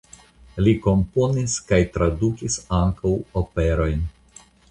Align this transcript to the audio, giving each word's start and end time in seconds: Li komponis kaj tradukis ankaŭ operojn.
Li 0.67 0.71
komponis 0.85 1.57
kaj 1.71 1.79
tradukis 1.97 2.57
ankaŭ 2.79 3.13
operojn. 3.45 4.05